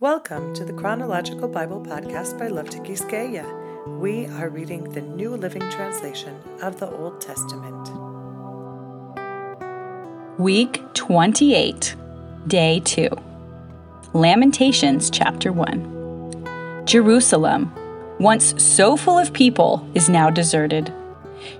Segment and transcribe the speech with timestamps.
[0.00, 3.46] Welcome to the Chronological Bible Podcast by Love to Quisqueya.
[4.00, 7.90] We are reading the New Living Translation of the Old Testament.
[10.36, 11.94] Week 28,
[12.48, 13.08] Day 2.
[14.14, 16.82] Lamentations chapter 1.
[16.86, 17.72] Jerusalem,
[18.18, 20.92] once so full of people, is now deserted.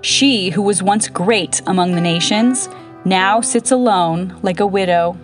[0.01, 2.67] She who was once great among the nations
[3.05, 5.17] now sits alone like a widow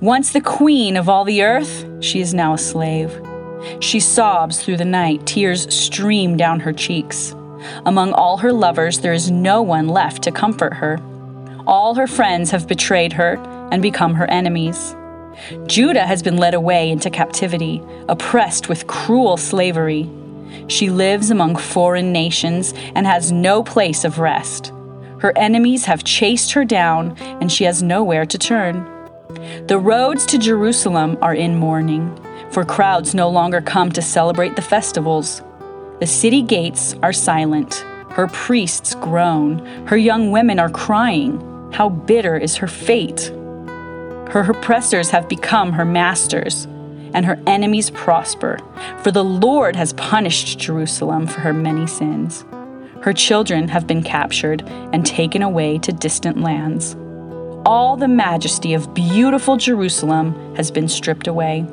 [0.00, 3.20] once the queen of all the earth, she is now a slave.
[3.80, 7.34] She sobs through the night, tears stream down her cheeks.
[7.86, 10.98] Among all her lovers, there is no one left to comfort her.
[11.66, 13.36] All her friends have betrayed her
[13.70, 14.96] and become her enemies.
[15.66, 20.10] Judah has been led away into captivity, oppressed with cruel slavery.
[20.66, 24.72] She lives among foreign nations and has no place of rest.
[25.18, 28.84] Her enemies have chased her down, and she has nowhere to turn.
[29.66, 32.18] The roads to Jerusalem are in mourning,
[32.50, 35.42] for crowds no longer come to celebrate the festivals.
[36.00, 41.40] The city gates are silent, her priests groan, her young women are crying.
[41.72, 43.28] How bitter is her fate!
[44.30, 46.66] Her oppressors have become her masters,
[47.14, 48.58] and her enemies prosper,
[49.02, 52.44] for the Lord has punished Jerusalem for her many sins.
[53.00, 56.96] Her children have been captured and taken away to distant lands
[57.64, 61.66] all the majesty of beautiful Jerusalem has been stripped away.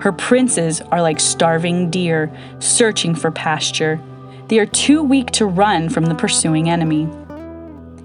[0.00, 4.00] Her princes are like starving deer searching for pasture.
[4.48, 7.08] They are too weak to run from the pursuing enemy.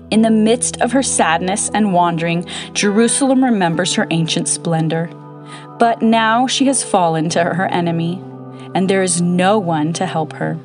[0.10, 5.10] In the midst of her sadness and wandering, Jerusalem remembers her ancient splendor.
[5.80, 8.22] But now she has fallen to her enemy,
[8.76, 10.58] and there is no one to help her.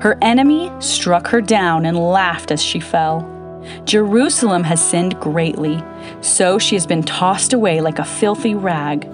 [0.00, 3.35] Her enemy struck her down and laughed as she fell.
[3.84, 5.82] Jerusalem has sinned greatly,
[6.20, 9.08] so she has been tossed away like a filthy rag.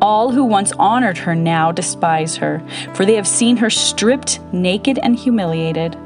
[0.00, 2.62] All who once honored her now despise her,
[2.94, 5.96] for they have seen her stripped, naked, and humiliated.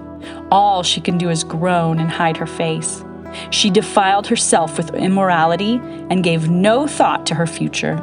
[0.51, 3.05] All she can do is groan and hide her face.
[3.51, 5.81] She defiled herself with immorality
[6.11, 7.97] and gave no thought to her future.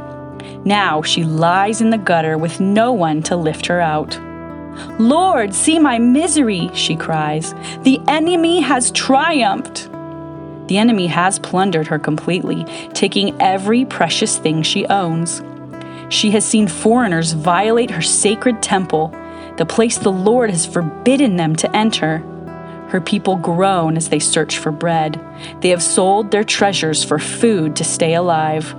[0.65, 4.17] Now she lies in the gutter with no one to lift her out.
[4.99, 7.53] Lord, see my misery, she cries.
[7.83, 9.89] The enemy has triumphed.
[10.67, 12.63] The enemy has plundered her completely,
[12.93, 15.41] taking every precious thing she owns.
[16.09, 19.13] She has seen foreigners violate her sacred temple,
[19.57, 22.19] the place the Lord has forbidden them to enter.
[22.89, 25.19] Her people groan as they search for bread.
[25.61, 28.75] They have sold their treasures for food to stay alive.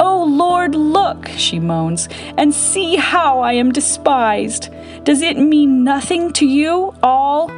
[0.00, 4.70] Oh Lord, look, she moans, and see how I am despised.
[5.04, 7.50] Does it mean nothing to you, all?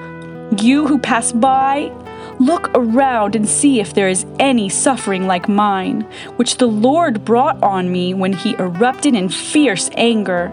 [0.60, 1.92] You who pass by?
[2.40, 6.02] Look around and see if there is any suffering like mine,
[6.36, 10.52] which the Lord brought on me when he erupted in fierce anger.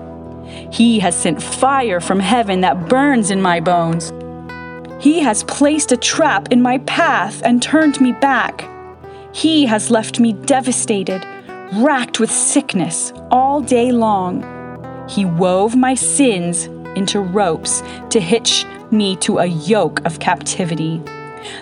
[0.71, 4.13] He has sent fire from heaven that burns in my bones.
[5.03, 8.67] He has placed a trap in my path and turned me back.
[9.33, 11.25] He has left me devastated
[11.73, 14.43] racked with sickness all day long.
[15.09, 16.65] He wove my sins
[16.97, 21.01] into ropes to hitch me to a yoke of captivity.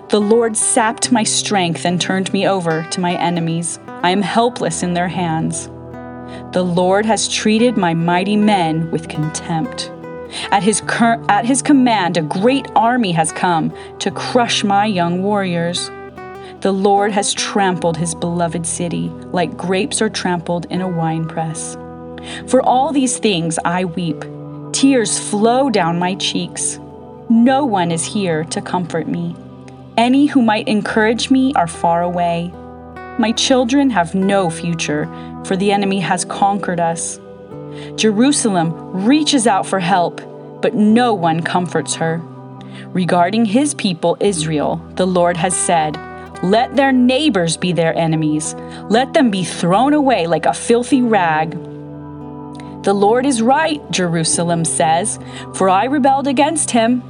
[0.10, 3.80] The Lord sapped my strength and turned me over to my enemies.
[3.88, 5.68] I am helpless in their hands.
[6.54, 9.92] The Lord has treated my mighty men with contempt.
[10.52, 15.24] At his, cur- at his command, a great army has come to crush my young
[15.24, 15.90] warriors.
[16.62, 21.78] The Lord has trampled his beloved city like grapes are trampled in a winepress.
[22.48, 24.26] For all these things I weep.
[24.74, 26.78] Tears flow down my cheeks.
[27.30, 29.38] No one is here to comfort me.
[29.96, 32.52] Any who might encourage me are far away.
[33.18, 35.06] My children have no future,
[35.46, 37.22] for the enemy has conquered us.
[37.96, 40.20] Jerusalem reaches out for help,
[40.62, 42.18] but no one comforts her.
[42.88, 45.98] Regarding his people, Israel, the Lord has said,
[46.44, 48.54] let their neighbors be their enemies.
[48.90, 51.52] Let them be thrown away like a filthy rag.
[52.84, 55.20] The Lord is right, Jerusalem says,
[55.54, 57.04] for I rebelled against him.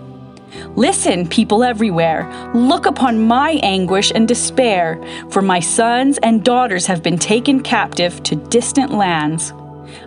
[0.76, 5.00] Listen, people everywhere, look upon my anguish and despair,
[5.30, 9.54] for my sons and daughters have been taken captive to distant lands.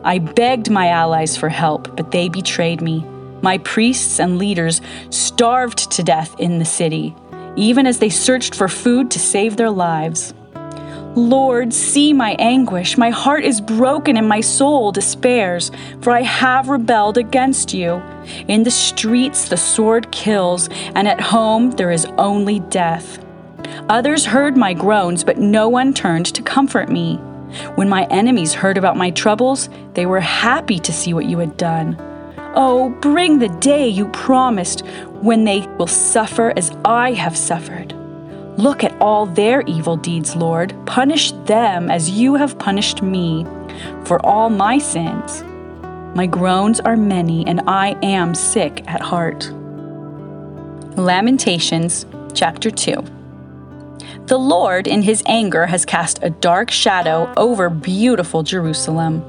[0.03, 3.05] I begged my allies for help, but they betrayed me.
[3.41, 4.81] My priests and leaders
[5.11, 7.15] starved to death in the city
[7.57, 10.35] even as they searched for food to save their lives.
[11.15, 12.97] Lord, see my anguish.
[12.97, 15.71] My heart is broken and my soul despairs,
[16.01, 18.03] for I have rebelled against you.
[18.49, 23.23] In the streets the sword kills, and at home there is only death.
[23.91, 27.17] Others heard my groans, but no one turned to comfort me.
[27.75, 31.59] When my enemies heard about my troubles, they were happy to see what you had
[31.59, 31.95] done.
[32.55, 34.87] Oh, bring the day you promised
[35.23, 37.95] when they will suffer as I have suffered.
[38.59, 40.75] Look at all their evil deeds, Lord.
[40.85, 43.47] Punish them as you have punished me
[44.05, 45.43] for all my sins.
[46.15, 49.51] My groans are many, and I am sick at heart.
[50.99, 53.03] Lamentations chapter 2.
[54.27, 59.25] The Lord, in his anger, has cast a dark shadow over beautiful Jerusalem.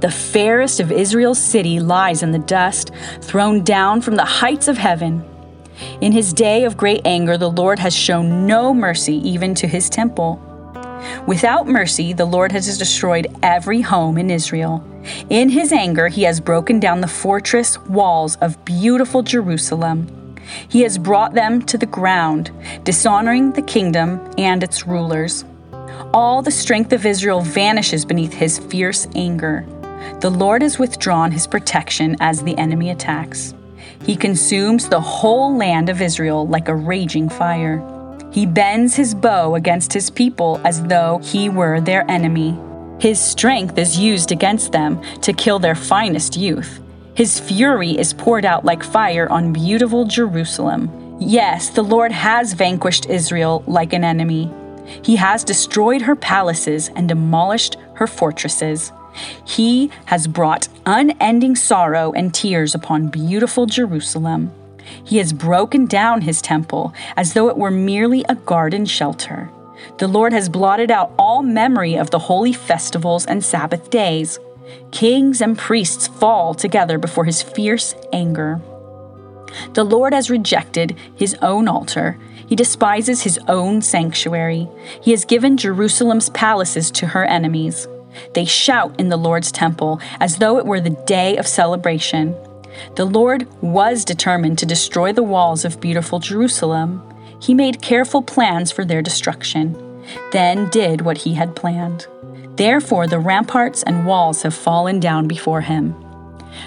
[0.00, 2.90] The fairest of Israel's city lies in the dust,
[3.20, 5.24] thrown down from the heights of heaven.
[6.00, 9.88] In his day of great anger, the Lord has shown no mercy even to his
[9.88, 10.40] temple.
[11.26, 14.84] Without mercy, the Lord has destroyed every home in Israel.
[15.30, 20.36] In his anger, he has broken down the fortress walls of beautiful Jerusalem.
[20.68, 22.50] He has brought them to the ground,
[22.84, 25.44] dishonoring the kingdom and its rulers.
[26.12, 29.64] All the strength of Israel vanishes beneath his fierce anger.
[30.20, 33.54] The Lord has withdrawn his protection as the enemy attacks.
[34.04, 37.80] He consumes the whole land of Israel like a raging fire.
[38.32, 42.58] He bends his bow against his people as though he were their enemy.
[42.98, 46.80] His strength is used against them to kill their finest youth.
[47.14, 50.90] His fury is poured out like fire on beautiful Jerusalem.
[51.20, 54.50] Yes, the Lord has vanquished Israel like an enemy.
[55.02, 58.92] He has destroyed her palaces and demolished her fortresses.
[59.44, 64.52] He has brought unending sorrow and tears upon beautiful Jerusalem.
[65.04, 69.50] He has broken down his temple as though it were merely a garden shelter.
[69.98, 74.38] The Lord has blotted out all memory of the holy festivals and Sabbath days.
[74.90, 78.60] Kings and priests fall together before his fierce anger.
[79.74, 82.18] The Lord has rejected his own altar.
[82.52, 84.68] He despises his own sanctuary.
[85.00, 87.88] He has given Jerusalem's palaces to her enemies.
[88.34, 92.36] They shout in the Lord's temple as though it were the day of celebration.
[92.96, 97.02] The Lord was determined to destroy the walls of beautiful Jerusalem.
[97.40, 100.02] He made careful plans for their destruction,
[100.32, 102.06] then did what he had planned.
[102.56, 105.94] Therefore, the ramparts and walls have fallen down before him.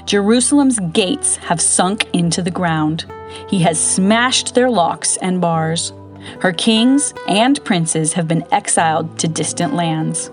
[0.05, 3.05] Jerusalem's gates have sunk into the ground.
[3.49, 5.93] He has smashed their locks and bars.
[6.41, 10.31] Her kings and princes have been exiled to distant lands.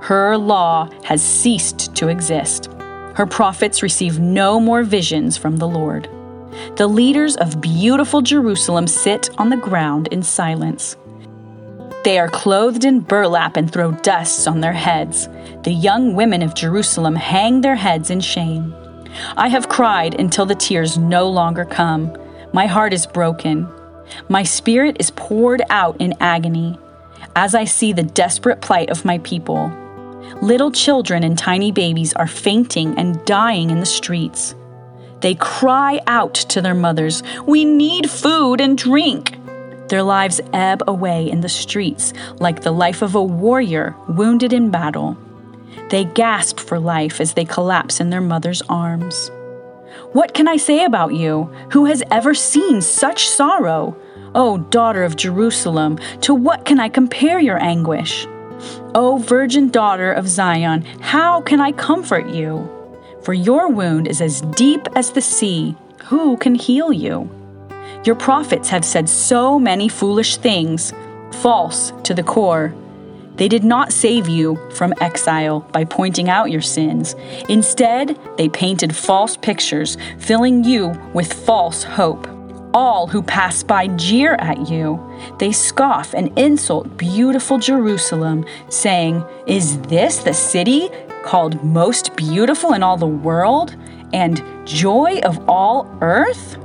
[0.00, 2.68] Her law has ceased to exist.
[3.14, 6.08] Her prophets receive no more visions from the Lord.
[6.76, 10.96] The leaders of beautiful Jerusalem sit on the ground in silence.
[12.04, 15.26] They are clothed in burlap and throw dusts on their heads.
[15.62, 18.74] The young women of Jerusalem hang their heads in shame.
[19.36, 22.16] I have cried until the tears no longer come.
[22.52, 23.68] My heart is broken.
[24.28, 26.78] My spirit is poured out in agony
[27.36, 29.72] as I see the desperate plight of my people.
[30.40, 34.54] Little children and tiny babies are fainting and dying in the streets.
[35.20, 39.38] They cry out to their mothers, We need food and drink.
[39.88, 44.70] Their lives ebb away in the streets like the life of a warrior wounded in
[44.70, 45.16] battle.
[45.90, 49.30] They gasp for life as they collapse in their mother's arms.
[50.12, 51.44] What can I say about you?
[51.72, 53.96] Who has ever seen such sorrow?
[54.34, 58.26] O oh, daughter of Jerusalem, to what can I compare your anguish?
[58.94, 62.68] O virgin daughter of Zion, how can I comfort you?
[63.22, 65.76] For your wound is as deep as the sea.
[66.06, 67.30] Who can heal you?
[68.04, 70.92] Your prophets have said so many foolish things,
[71.32, 72.74] false to the core.
[73.36, 77.14] They did not save you from exile by pointing out your sins.
[77.48, 82.28] Instead, they painted false pictures, filling you with false hope
[82.74, 85.00] all who pass by jeer at you.
[85.38, 90.90] They scoff and insult beautiful Jerusalem, saying, Is this the city
[91.22, 93.76] called most beautiful in all the world
[94.12, 96.58] and joy of all earth?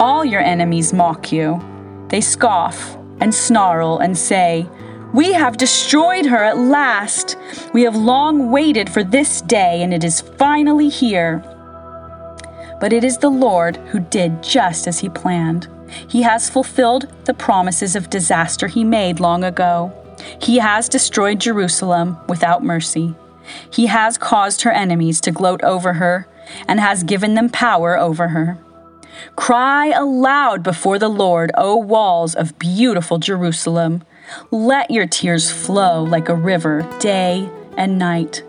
[0.00, 1.60] All your enemies mock you.
[2.08, 4.66] They scoff and snarl and say,
[5.12, 7.36] We have destroyed her at last.
[7.72, 11.42] We have long waited for this day, and it is finally here.
[12.80, 15.68] But it is the Lord who did just as he planned.
[16.06, 19.92] He has fulfilled the promises of disaster he made long ago.
[20.40, 23.14] He has destroyed Jerusalem without mercy.
[23.72, 26.28] He has caused her enemies to gloat over her
[26.68, 28.58] and has given them power over her.
[29.34, 34.02] Cry aloud before the Lord, O walls of beautiful Jerusalem.
[34.50, 38.42] Let your tears flow like a river day and night.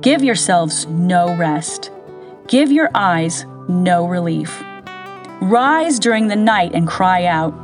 [0.00, 1.90] Give yourselves no rest.
[2.46, 4.62] Give your eyes no relief.
[5.40, 7.54] Rise during the night and cry out.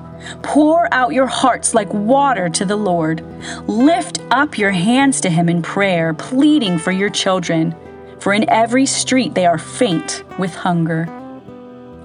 [0.42, 3.24] Pour out your hearts like water to the Lord.
[3.66, 7.74] Lift up your hands to Him in prayer, pleading for your children,
[8.18, 11.08] for in every street they are faint with hunger.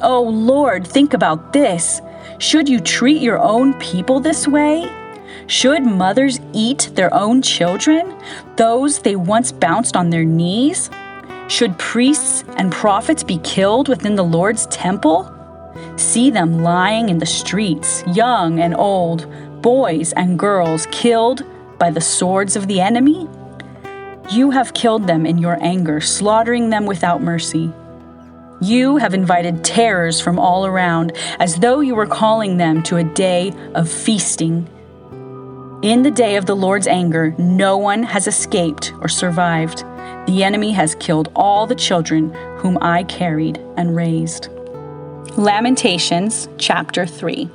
[0.02, 2.02] Oh Lord, think about this.
[2.40, 4.90] Should you treat your own people this way?
[5.48, 8.18] Should mothers eat their own children,
[8.56, 10.90] those they once bounced on their knees?
[11.48, 15.32] Should priests and prophets be killed within the Lord's temple?
[15.98, 19.28] See them lying in the streets, young and old,
[19.62, 21.44] boys and girls killed
[21.78, 23.28] by the swords of the enemy?
[24.32, 27.72] You have killed them in your anger, slaughtering them without mercy.
[28.62, 33.04] You have invited terrors from all around, as though you were calling them to a
[33.04, 34.68] day of feasting.
[35.86, 39.84] In the day of the Lord's anger, no one has escaped or survived.
[40.26, 44.50] The enemy has killed all the children whom I carried and raised.
[45.38, 47.48] Lamentations chapter 3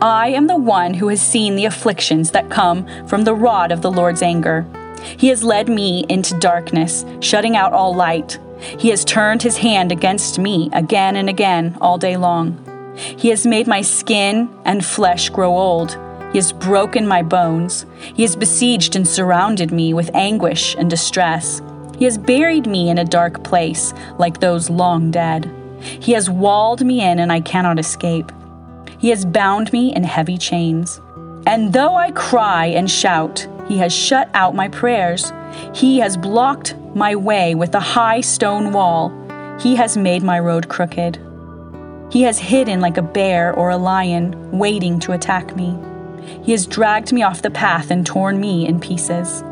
[0.00, 3.82] I am the one who has seen the afflictions that come from the rod of
[3.82, 4.64] the Lord's anger.
[5.02, 8.38] He has led me into darkness, shutting out all light.
[8.78, 12.64] He has turned his hand against me again and again all day long.
[12.94, 15.98] He has made my skin and flesh grow old.
[16.32, 17.84] He has broken my bones.
[18.14, 21.60] He has besieged and surrounded me with anguish and distress.
[21.98, 25.50] He has buried me in a dark place, like those long dead.
[25.80, 28.32] He has walled me in, and I cannot escape.
[28.98, 31.00] He has bound me in heavy chains.
[31.46, 35.32] And though I cry and shout, he has shut out my prayers.
[35.74, 39.12] He has blocked my way with a high stone wall.
[39.60, 41.18] He has made my road crooked.
[42.10, 45.78] He has hidden like a bear or a lion, waiting to attack me.
[46.42, 49.42] He has dragged me off the path and torn me in pieces,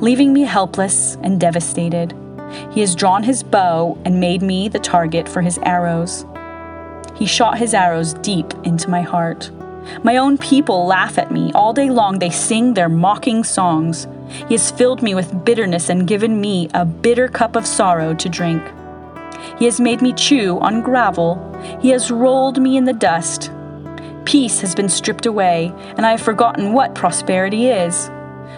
[0.00, 2.14] leaving me helpless and devastated.
[2.70, 6.24] He has drawn his bow and made me the target for his arrows.
[7.16, 9.50] He shot his arrows deep into my heart.
[10.02, 11.50] My own people laugh at me.
[11.54, 14.06] All day long they sing their mocking songs.
[14.48, 18.28] He has filled me with bitterness and given me a bitter cup of sorrow to
[18.28, 18.62] drink.
[19.58, 21.38] He has made me chew on gravel.
[21.80, 23.50] He has rolled me in the dust.
[24.28, 28.10] Peace has been stripped away, and I have forgotten what prosperity is.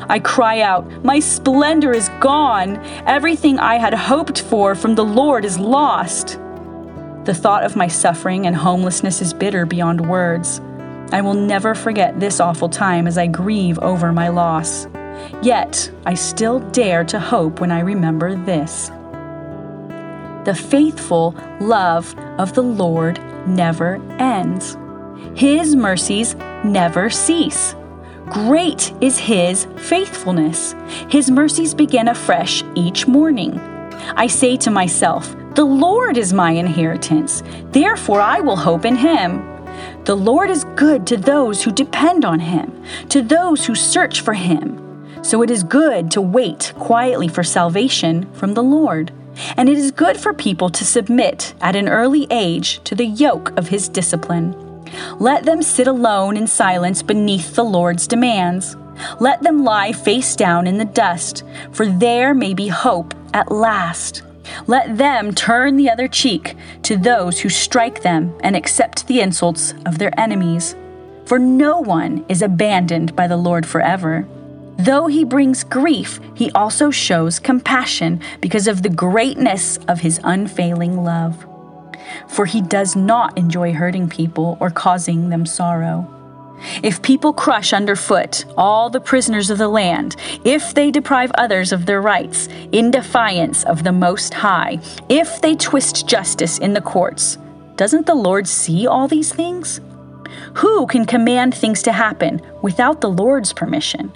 [0.08, 2.78] I cry out, My splendor is gone.
[3.06, 6.40] Everything I had hoped for from the Lord is lost.
[7.24, 10.60] The thought of my suffering and homelessness is bitter beyond words.
[11.12, 14.88] I will never forget this awful time as I grieve over my loss.
[15.40, 18.88] Yet, I still dare to hope when I remember this.
[20.46, 24.76] The faithful love of the Lord never ends.
[25.34, 26.34] His mercies
[26.64, 27.74] never cease.
[28.30, 30.74] Great is His faithfulness.
[31.08, 33.58] His mercies begin afresh each morning.
[34.16, 39.46] I say to myself, The Lord is my inheritance, therefore I will hope in Him.
[40.04, 44.34] The Lord is good to those who depend on Him, to those who search for
[44.34, 44.78] Him.
[45.22, 49.12] So it is good to wait quietly for salvation from the Lord.
[49.56, 53.56] And it is good for people to submit at an early age to the yoke
[53.58, 54.69] of His discipline.
[55.18, 58.76] Let them sit alone in silence beneath the Lord's demands.
[59.18, 64.22] Let them lie face down in the dust, for there may be hope at last.
[64.66, 69.74] Let them turn the other cheek to those who strike them and accept the insults
[69.86, 70.74] of their enemies.
[71.24, 74.26] For no one is abandoned by the Lord forever.
[74.78, 81.04] Though he brings grief, he also shows compassion because of the greatness of his unfailing
[81.04, 81.46] love
[82.28, 86.08] for he does not enjoy hurting people or causing them sorrow.
[86.82, 91.86] If people crush underfoot all the prisoners of the land, if they deprive others of
[91.86, 94.78] their rights in defiance of the Most High,
[95.08, 97.38] if they twist justice in the courts,
[97.76, 99.80] doesn't the Lord see all these things?
[100.54, 104.12] Who can command things to happen without the Lord's permission?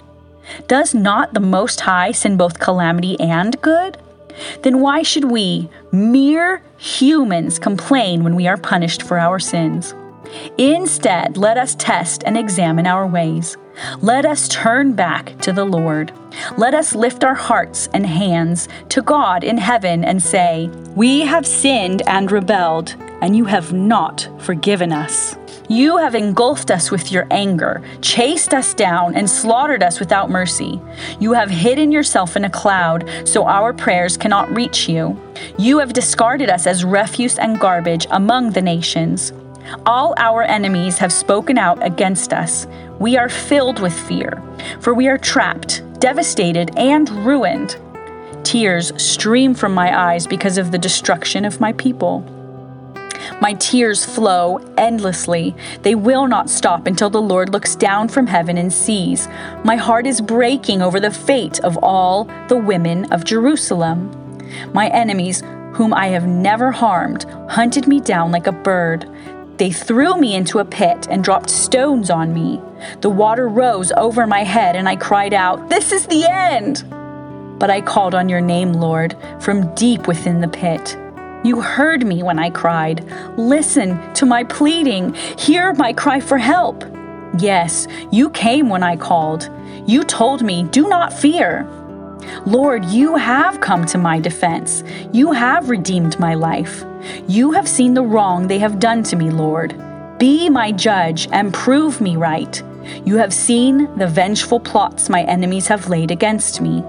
[0.67, 3.97] Does not the Most High send both calamity and good?
[4.61, 9.93] Then why should we, mere humans, complain when we are punished for our sins?
[10.57, 13.57] Instead, let us test and examine our ways.
[14.01, 16.11] Let us turn back to the Lord.
[16.57, 21.45] Let us lift our hearts and hands to God in heaven and say, We have
[21.45, 25.35] sinned and rebelled, and you have not forgiven us.
[25.67, 30.79] You have engulfed us with your anger, chased us down, and slaughtered us without mercy.
[31.19, 35.19] You have hidden yourself in a cloud so our prayers cannot reach you.
[35.57, 39.33] You have discarded us as refuse and garbage among the nations.
[39.85, 42.67] All our enemies have spoken out against us.
[42.99, 44.41] We are filled with fear,
[44.79, 47.77] for we are trapped, devastated, and ruined.
[48.43, 52.23] Tears stream from my eyes because of the destruction of my people.
[53.41, 55.55] My tears flow endlessly.
[55.81, 59.27] They will not stop until the Lord looks down from heaven and sees.
[59.63, 64.11] My heart is breaking over the fate of all the women of Jerusalem.
[64.73, 65.41] My enemies,
[65.73, 69.09] whom I have never harmed, hunted me down like a bird.
[69.57, 72.61] They threw me into a pit and dropped stones on me.
[73.01, 76.83] The water rose over my head, and I cried out, This is the end!
[77.57, 80.97] But I called on your name, Lord, from deep within the pit.
[81.45, 83.05] You heard me when I cried.
[83.37, 85.13] Listen to my pleading.
[85.37, 86.83] Hear my cry for help.
[87.37, 89.47] Yes, you came when I called.
[89.85, 91.67] You told me, Do not fear.
[92.47, 94.83] Lord, you have come to my defense.
[95.13, 96.83] You have redeemed my life.
[97.27, 99.79] You have seen the wrong they have done to me, Lord.
[100.17, 102.63] Be my judge and prove me right.
[103.05, 106.83] You have seen the vengeful plots my enemies have laid against me.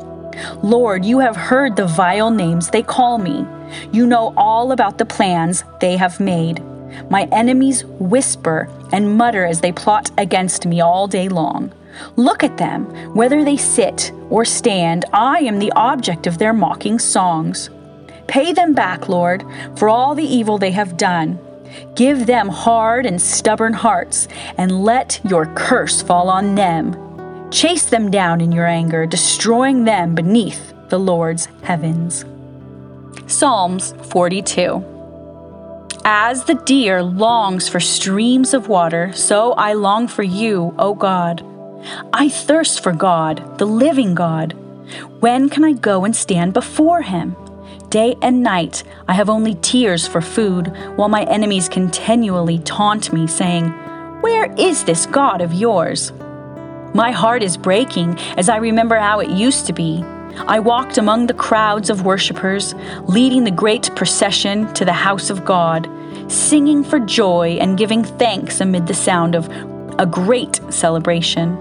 [0.62, 3.46] Lord, you have heard the vile names they call me.
[3.92, 6.62] You know all about the plans they have made.
[7.10, 11.72] My enemies whisper and mutter as they plot against me all day long.
[12.16, 16.98] Look at them, whether they sit or stand, I am the object of their mocking
[16.98, 17.70] songs.
[18.26, 19.44] Pay them back, Lord,
[19.76, 21.38] for all the evil they have done.
[21.94, 27.50] Give them hard and stubborn hearts, and let your curse fall on them.
[27.50, 32.24] Chase them down in your anger, destroying them beneath the Lord's heavens.
[33.28, 34.84] Psalms 42
[36.04, 41.44] As the deer longs for streams of water, so I long for you, O God.
[42.12, 44.52] I thirst for God, the living God.
[45.18, 47.34] When can I go and stand before him?
[47.88, 53.26] Day and night I have only tears for food, while my enemies continually taunt me,
[53.26, 53.70] saying,
[54.20, 56.12] Where is this God of yours?
[56.94, 60.04] My heart is breaking as I remember how it used to be.
[60.38, 62.74] I walked among the crowds of worshippers,
[63.04, 65.88] leading the great procession to the house of God,
[66.28, 69.48] singing for joy and giving thanks amid the sound of
[69.98, 71.56] a great celebration.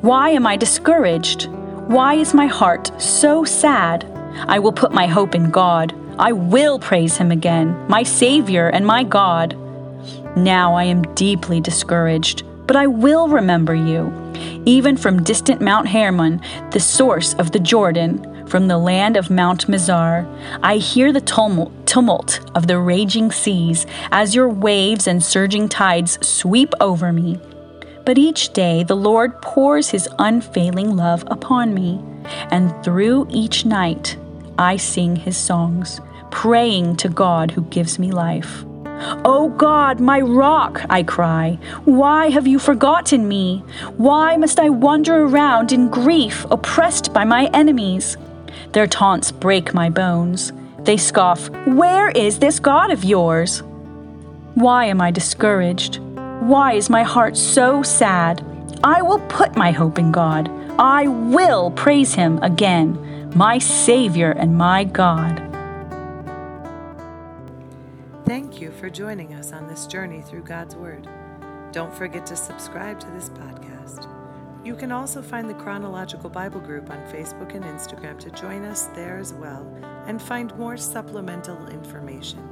[0.00, 1.48] Why am I discouraged?
[1.86, 4.04] Why is my heart so sad?
[4.48, 5.94] I will put my hope in God.
[6.18, 9.56] I will praise him again, my Savior and my God.
[10.36, 14.12] Now I am deeply discouraged, but I will remember you.
[14.64, 19.66] Even from distant Mount Hermon, the source of the Jordan, from the land of Mount
[19.66, 20.26] Mizar,
[20.62, 26.18] I hear the tumult, tumult of the raging seas as your waves and surging tides
[26.26, 27.40] sweep over me.
[28.04, 32.02] But each day the Lord pours his unfailing love upon me,
[32.50, 34.16] and through each night
[34.58, 38.64] I sing his songs, praying to God who gives me life.
[39.02, 43.64] O oh God, my rock, I cry, why have you forgotten me?
[43.96, 48.16] Why must I wander around in grief, oppressed by my enemies?
[48.72, 50.52] Their taunts break my bones.
[50.80, 53.62] They scoff, Where is this God of yours?
[54.54, 55.98] Why am I discouraged?
[56.40, 58.44] Why is my heart so sad?
[58.84, 60.50] I will put my hope in God.
[60.78, 65.51] I will praise him again, my Savior and my God.
[68.32, 71.06] Thank you for joining us on this journey through God's Word.
[71.70, 74.08] Don't forget to subscribe to this podcast.
[74.64, 78.84] You can also find the Chronological Bible Group on Facebook and Instagram to join us
[78.94, 79.70] there as well
[80.06, 82.42] and find more supplemental information.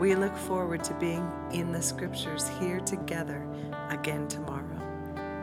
[0.00, 3.46] We look forward to being in the Scriptures here together
[3.90, 4.80] again tomorrow.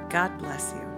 [0.09, 0.92] God bless you.